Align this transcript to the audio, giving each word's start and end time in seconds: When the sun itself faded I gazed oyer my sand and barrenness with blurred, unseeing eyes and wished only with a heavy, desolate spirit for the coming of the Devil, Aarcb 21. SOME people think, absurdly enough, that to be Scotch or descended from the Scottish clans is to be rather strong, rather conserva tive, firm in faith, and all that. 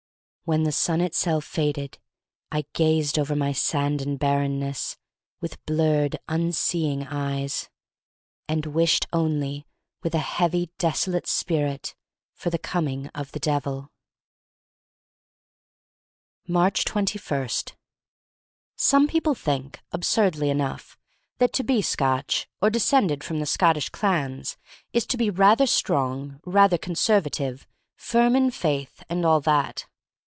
When 0.43 0.63
the 0.63 0.71
sun 0.73 0.99
itself 0.99 1.45
faded 1.45 1.97
I 2.51 2.65
gazed 2.73 3.17
oyer 3.17 3.37
my 3.37 3.53
sand 3.53 4.01
and 4.01 4.19
barrenness 4.19 4.97
with 5.39 5.65
blurred, 5.65 6.19
unseeing 6.27 7.07
eyes 7.07 7.69
and 8.49 8.65
wished 8.65 9.07
only 9.13 9.65
with 10.03 10.13
a 10.13 10.17
heavy, 10.19 10.69
desolate 10.77 11.25
spirit 11.25 11.95
for 12.33 12.49
the 12.49 12.57
coming 12.59 13.07
of 13.15 13.31
the 13.31 13.39
Devil, 13.39 13.93
Aarcb 16.49 16.83
21. 16.83 17.47
SOME 18.75 19.07
people 19.07 19.35
think, 19.35 19.79
absurdly 19.93 20.49
enough, 20.49 20.97
that 21.37 21.53
to 21.53 21.63
be 21.63 21.81
Scotch 21.81 22.49
or 22.61 22.69
descended 22.69 23.23
from 23.23 23.39
the 23.39 23.45
Scottish 23.45 23.87
clans 23.87 24.57
is 24.91 25.05
to 25.05 25.15
be 25.15 25.29
rather 25.29 25.65
strong, 25.65 26.41
rather 26.45 26.77
conserva 26.77 27.31
tive, 27.31 27.65
firm 27.95 28.35
in 28.35 28.51
faith, 28.51 29.01
and 29.07 29.25
all 29.25 29.39
that. 29.39 29.85